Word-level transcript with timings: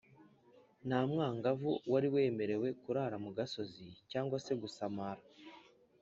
nta 0.87 0.99
mwangavu 1.11 1.71
wari 1.91 2.07
wemerewe 2.15 2.67
kurara 2.81 3.17
mu 3.23 3.29
gasozi 3.37 3.85
cyangwa 4.11 4.37
se 4.45 4.53
gusamara. 4.61 5.21